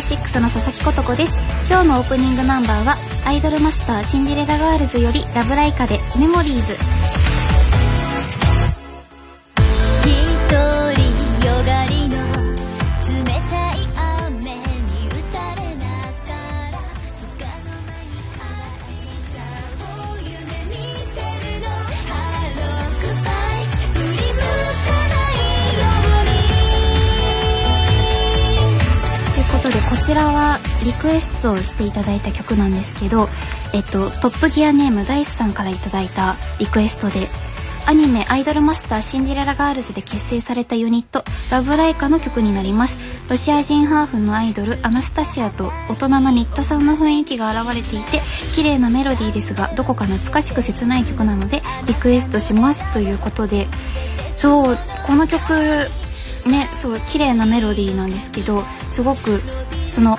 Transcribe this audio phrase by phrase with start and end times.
[0.00, 1.32] 46の佐々木琴子です。
[1.68, 2.96] 今日のオープニングナンバーは
[3.26, 6.99] アイドルマスターシンデレラガールズよりラブライカでメモリーズ。
[29.52, 33.28] ことでこちらはリクエストをしていただいた曲なんですけど
[33.74, 37.28] えっとトップギアネームダイスさんからいただいたリクエストで
[37.86, 43.10] アニメ「アイドルマスターシンデレラガールズ」で結成されたユニット「ラブライカ」の曲になります。
[43.30, 48.20] ロシア人ハーフのアイドルアナスタシアと大人の新田さんの雰囲気が現れていて
[48.56, 53.68] 綺麗なメロディーですがどこか懐かしく切ない曲なのでリクエストしますということで
[54.36, 55.88] そうこの曲
[56.46, 59.40] ねそう綺麗なメロディーなんですけどすごく
[59.88, 60.16] その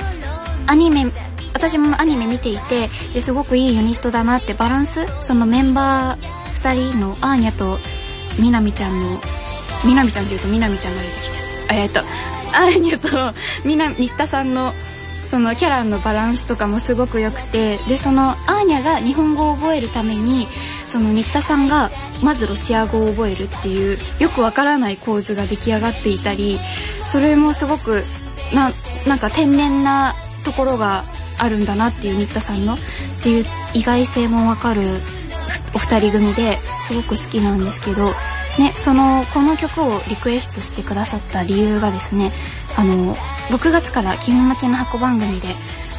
[0.67, 1.05] アニメ
[1.53, 7.77] 私もアニメ見ていてですごくいいユニットだなってバランスそのメンバー2人のアーニャと
[8.39, 9.19] みなみちゃんの
[9.85, 11.45] みなみちゃんっていうとみなみちゃんが出てきちゃう。
[11.71, 11.99] えっと
[12.53, 14.73] アーニャとみな新田さんの
[15.25, 20.47] そのキャラのバランスとかもすごく良くてでそのアーニャが日本語を覚えるために
[20.87, 21.89] その新田さんが
[22.23, 26.59] まずロシア語を覚えるっていうよくわからない構図が出来上がっていたり
[27.05, 28.03] それもすごく
[28.53, 28.71] な
[29.07, 30.13] なんか天然な
[30.43, 31.03] ところが
[31.39, 32.77] あるんだなっていう新田さんのっ
[33.23, 34.81] ていう意外性もわかる
[35.73, 38.07] お二人組ですごく好きなんですけど
[38.59, 42.31] ねそのこの曲をリクエストしてくださった理由がですね
[42.77, 43.15] あの
[43.49, 45.47] 6月から「君待ちの箱」番組で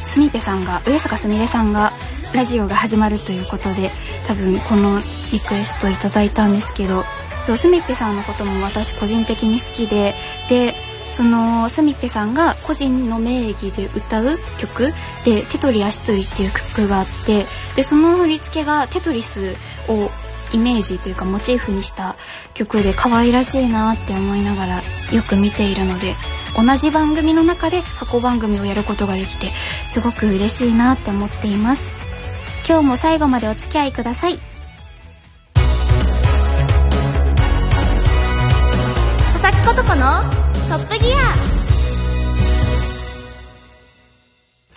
[0.06, 1.92] すみぺさんが上坂すみれさんが
[2.34, 3.90] ラジオが始まるということで
[4.26, 5.00] 多分この
[5.32, 7.04] リクエストいただいたんですけど
[7.46, 10.14] そうすみっぺさんのことも私個人的に好きで
[10.48, 10.72] で
[11.12, 14.92] そのすみっぺさんが個人の名義で歌う曲
[15.24, 17.44] で「手取り足取り」っていう曲があって
[17.76, 19.56] でその振り付けがテトリス
[19.88, 20.10] を
[20.54, 22.16] イメージというかモチーフにした
[22.54, 24.82] 曲で可愛らしいなって思いながら
[25.12, 26.14] よく見ているので
[26.56, 29.48] 同じ番組の中で箱番組をやることができて
[29.88, 32.01] すごく嬉しいなって思っています。
[32.66, 34.38] 今日も最後までお付き合いください。
[39.32, 40.22] 佐々木琴子の
[40.68, 41.16] トップギア。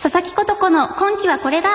[0.00, 1.68] 佐々木琴子の今季はこれだ。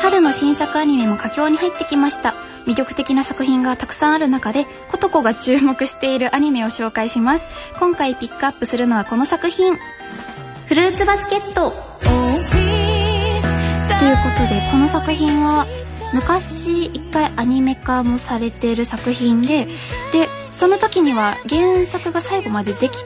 [0.00, 2.34] 春の新作アニメも佳境に入ってきました。
[2.66, 7.48] 魅力的な作品がたくさんある中で琴子が注目しているアニメを紹介します。
[7.78, 9.76] 今回ピックアップするのはこの作品。
[10.66, 11.87] フルーツバスケット。
[14.08, 15.66] いうことでこの作品は
[16.14, 19.66] 昔一回アニメ化もされてる作品で
[20.12, 23.04] でその時には原作が最後まででき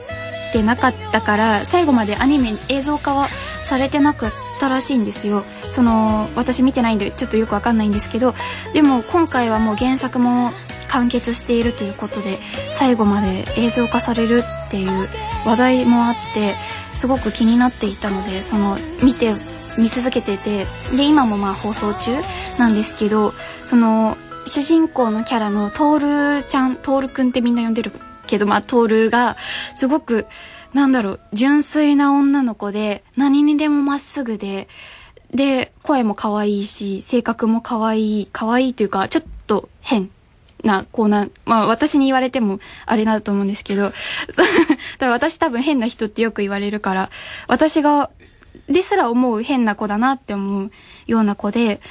[0.53, 3.27] てなかったから最後までアニメ映像化は
[3.63, 5.43] されてなかったらしいんですよ。
[5.71, 8.35] その私見てないんでちょっとよくわかんないんですけど
[8.73, 10.51] でも今回はもう原作も
[10.87, 12.37] 完結しているということで
[12.71, 15.09] 最後まで映像化されるっていう
[15.45, 16.53] 話題もあって
[16.93, 19.33] すごく気になっていたのでその見て
[19.77, 22.11] 見続けててで今もまあ放送中
[22.57, 23.33] なんですけど
[23.65, 27.91] その主人公のキャラのトールちゃんトールくんってみんな呼んでる
[28.27, 29.35] けどまあトールが
[29.73, 30.27] すごく
[30.73, 34.67] なんだろう純粋な女の子で何にでもまっすぐで
[35.33, 40.09] で声も可愛いし性格も可愛い可愛いというかちょっと変
[40.63, 43.91] な、こうな、まあ私に言われてもあれだと思うんですけど、
[44.99, 47.09] 私多分変な人ってよく言われるから、
[47.47, 48.09] 私が、
[48.69, 50.71] ですら思う変な子だなって思う
[51.07, 51.81] ような子で、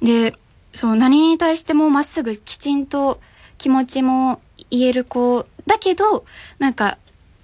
[0.00, 0.34] で、
[0.72, 3.20] そう、何に対してもまっすぐきちんと
[3.58, 6.24] 気持ちも言える子だけど、
[6.58, 6.98] なんか、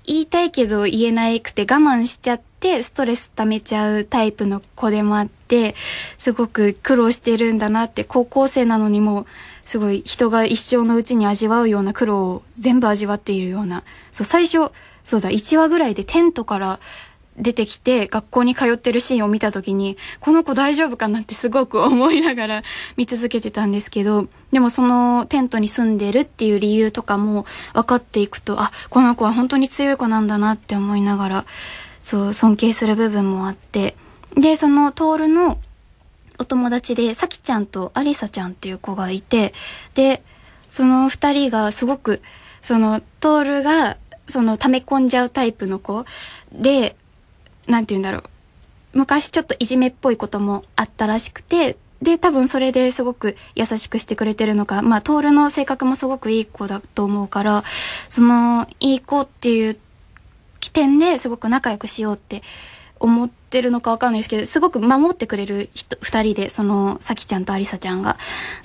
[0.05, 5.75] 言いたいけど言えないくて我慢しちゃってストレス溜めちゃうタイプの子でもあって、
[6.17, 9.27] すごく苦労してるんだなって、高校生なのにも、
[9.67, 13.85] すごい人が一生のうちに味わうような苦労を全部味わっているような。
[14.11, 14.73] そう、最初、
[15.05, 16.81] そうだ、1話ぐらいでテントから
[17.39, 22.63] 出てきて学校に通ってるシーンを見た時に、この子大丈夫かなってすごく思いながら
[22.97, 31.45] 見続けてたんですけど、でもそのテントに住んでるっていう理由とかも分かっていくと、あ、この子は本当に強い子なんだなって思いながら、
[32.01, 33.97] そう、尊敬する部分もあって。
[34.35, 35.59] で、そのトールの
[36.39, 39.53] お友達で、さきちゃんとアリサちゃんっていう子がいて、
[39.95, 40.23] で、
[40.69, 42.23] その二人がすごく、
[42.63, 43.97] その、トールが、
[44.27, 46.05] その、溜め込んじゃうタイプの子
[46.53, 46.97] で、
[47.69, 48.23] なんて言うんだろう。
[48.95, 57.65] 昔ちょっといじめっぽいこともあったらしくて、で、多分それですごく優しくしてくれてるのか、まあ、トールの性格もすごくいい子だと思うから、
[58.09, 59.77] その、いい子っていう
[60.61, 62.43] 起、点ですごく仲良くしようって
[63.01, 68.17] 思ってるのかわかんないですけど、すごく守ってくれる人、二人で、その、さきちゃんとありさちゃんが。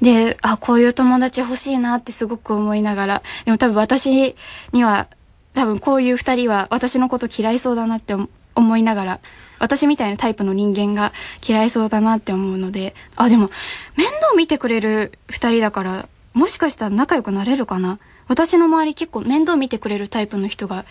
[0.02, 4.36] で、あ、こういう友達欲しいなってすごく思いながら、でも多分私
[4.74, 5.08] には、
[5.56, 8.16] 多分こういう二人は私のこと嫌いそうだなって
[8.56, 9.20] 思いながら、
[9.60, 11.14] 私みたいなタイプの人間が
[11.48, 13.50] 嫌いそうだなって思うので、あ、でも、
[13.96, 18.00] 面倒見てくれる二人だから、もしかしたら仲良くなれるかな？
[18.28, 20.86] 私の周り結構面倒見てくれるタイプの人が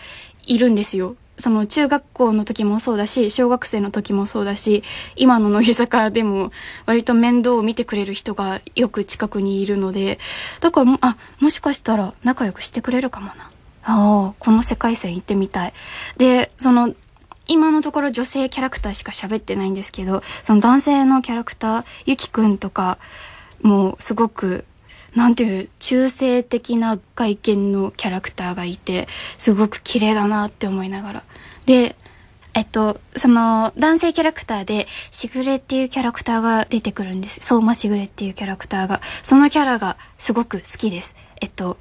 [0.45, 1.15] いるんですよ。
[1.37, 4.83] その中学校の時もそうだし、小学生の時もそうだし、
[5.15, 6.51] 今の乃木坂でも
[6.85, 10.19] 割と面倒を見てくれる人がよく近くにいるので、
[10.61, 13.49] だからも、あ、もしかしたら仲良くしてくれるかもな。
[13.83, 15.73] ああ、この世界線行ってみたい。
[16.17, 16.93] で、その、
[17.47, 22.97] 今のところ女性キャラクターしか喋ってないんですけど、その男性のキャラクター、ゆきくんとか、
[23.61, 24.65] もうすごく、
[25.15, 29.07] なんていう、中性的な外見のキャラクターがいて、
[29.37, 31.23] すごく綺麗だなって思いながら。
[31.65, 31.95] で、
[32.55, 37.39] えっと、その、男性キャラクターで、しぐれっていうキャラクターが出てくるんです。
[37.41, 39.01] 相馬しぐれっていうキャラクターが。
[39.23, 41.15] そのキャラがすごく好きです。
[41.41, 41.77] えっと、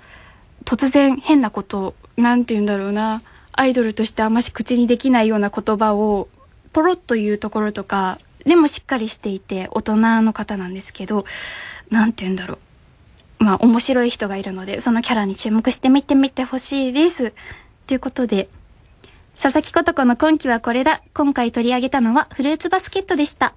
[0.65, 3.23] 突然変なことを、なんて言うんだろうな、
[3.53, 6.29] アイドルとしてあんまし口にできないような言葉を、
[6.73, 11.25] ポロッと言うところとか、でもしっかりしていて、大人の方なんですけど、
[11.91, 12.59] なんて言うんだろ
[13.41, 13.45] う。
[13.45, 17.33] まあ、面白い人がいるので、そのキャラに注目して見てみてほしいです。
[17.87, 18.49] ということで、
[19.41, 21.03] 佐々木琴子の今期はこれだ。
[21.15, 23.55] 今回取り上げたのはフルーツバスケットでした。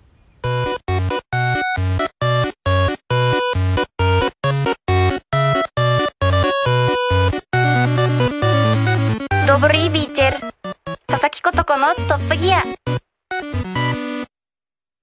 [11.45, 12.63] 佐々木琴子のトップギア。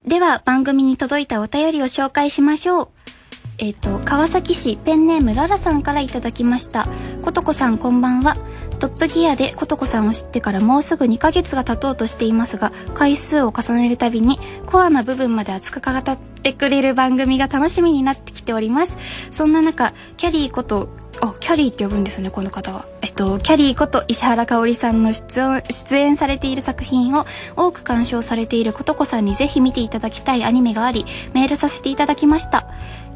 [0.05, 2.87] では、番組に届いたお便りを紹介しましょう。
[3.59, 6.85] えっ、と、川崎市ペンネームララさんからいただきました。
[7.23, 8.35] ことこさんこんばんは。
[8.79, 18.97] トップギアでことこさんを知ってからもうすぐ2ヶ月が経とうとしていますが、回数を重ねるたびにコアな部分まで熱く語ってくれる番組が楽しみになってきております。
[19.31, 20.89] そんな中、キャリーこと、
[21.21, 22.85] あ、キャリーって呼ぶんですね、この方は。
[23.01, 27.25] えっと、キャリーこと石原香織さんの出演されている作品を
[27.57, 32.69] 多く鑑賞されていることこさんにぜひ見ていただきたいアニメがあり、メールさせていただきました。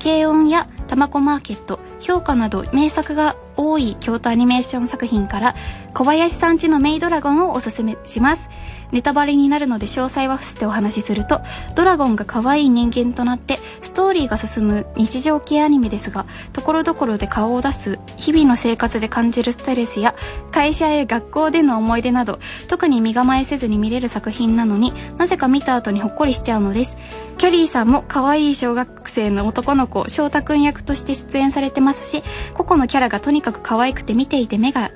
[0.03, 5.55] 軽音やタマコマーケット、評価など名作が多い京都アニメーション作品から
[5.93, 8.49] 小林さんちのメイドラゴンをおすすめします。
[8.91, 11.41] ネタバレになるので詳細は伏せてお話しすると、
[11.75, 20.15] ドラゴンが可愛い人間となってストーリーが進む日常系アニメですが、ところどころで顔を出す日々の生活で感じるストレスや
[20.51, 26.97] 会社や学校での思い出など、特に身構えせずに見れる作品なのになぜか見た後にほっこりしちゃうのです。
[27.37, 32.23] キャリーさんも可愛い小学生の男の子、翔太くん役として出演されてますし、
[32.55, 34.91] 個々のキャラがとにかく可愛くて見ていて目が、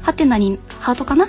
[0.00, 1.26] ハテナに、ハートかな？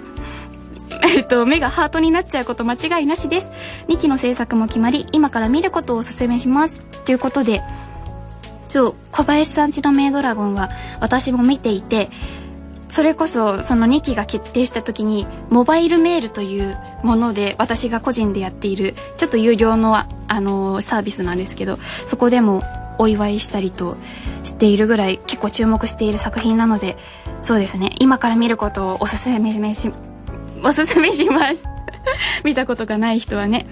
[1.33, 3.51] と、目がハートになっちゃうこと間違いなしです。
[3.87, 6.85] 2期の制作も決まり、今から見ることをお勧めします。
[7.05, 7.61] ということで、
[8.69, 12.09] そう、小林さんちのメイドラゴンは私も見ていて、
[12.87, 22.61] それこそその2期が決定した時にモバイルメールというもので私が個人でやっているちょっと有料のあのサービスなんですけどそこでも
[22.99, 23.97] お祝いしたりと
[24.43, 26.95] しているぐらい結構注目している作品なので
[27.41, 29.91] そうですね今から見ることをおすすめし
[30.63, 31.65] おすすめします
[32.43, 33.65] 見たことがない人はね。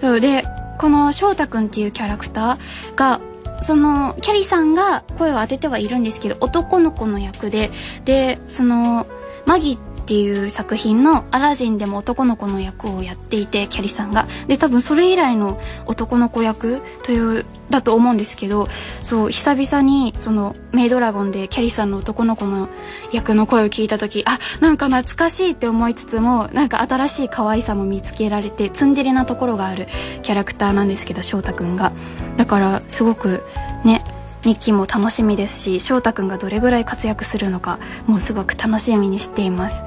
[0.00, 0.44] そうで
[0.78, 3.20] この翔太くんっていうキャラクターが
[3.60, 7.70] そのキャリーさんが声を当ててはいるんですけど男の子の役で
[8.04, 9.06] でその
[9.46, 14.26] マギってていう作品のアラジンでも男の子の役をやっていてキャリーさんが。
[14.46, 18.68] で多分それ以来の男の子役というだと思うんですけど
[19.02, 22.68] そう久々にそのメイドラゴンでキャリーさんの男の子の
[23.10, 29.86] 役の声を聞いた時あなんか懐かしいって思いつつもなんか新しい可愛さも見つけられてツンデレなところがある
[30.22, 31.90] キャラクターなんですけど翔太くんが。
[32.36, 33.44] だからすごく
[33.86, 34.04] ね
[34.44, 39.82] 日記も楽しみですし翔太くんがどれぐらい活躍するのかもうすごく楽しみにしています。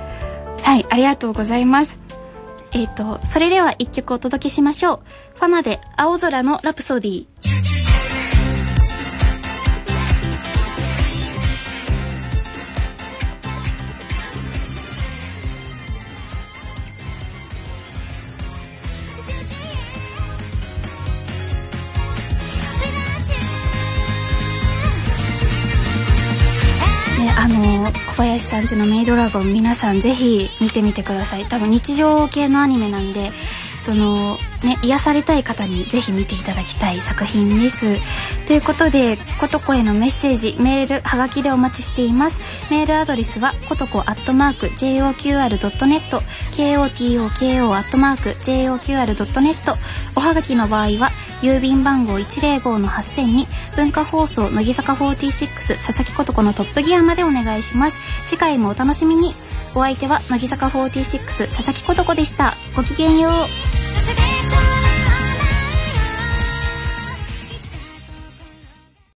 [0.66, 2.02] はいありがとうございます。
[2.74, 5.00] えっ、とそれでは一曲お届けしましょう。
[5.36, 7.28] ファナで青空のラプソディ。
[28.56, 31.44] 感じのメイドラゴン皆さんぜひ見てみてください。
[31.44, 33.32] 多分日常系のアニメなんで
[33.86, 37.86] そのね癒されたい方にぜひ見ていただきたい作品です。
[38.48, 42.42] ということでことこへのメッセージメールはがきでお待ちしています。
[42.72, 46.20] メールアドレスはことこアットマーク JOQR.net
[46.54, 49.76] KOTOKO アットマーク JOQR.net
[50.16, 51.12] おはがきの場合は
[51.44, 58.00] 郵便番号105の8000に文化放送乃木坂46佐々木ことこのトップギアまでお願いします。
[58.26, 59.36] 次回もお楽しみに。
[59.76, 62.54] お相手は乃木坂46佐々木ことこでした。
[62.76, 64.22] ごきげんよう情け
[64.66, 64.75] そう。